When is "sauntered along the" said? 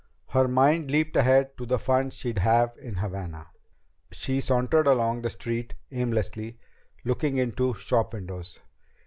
4.41-5.29